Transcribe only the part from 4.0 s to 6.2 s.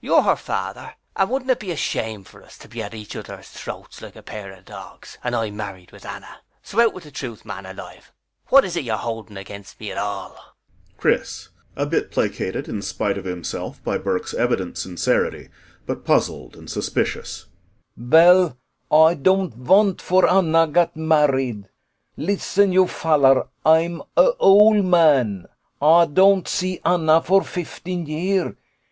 like a pair of dogs, and I married with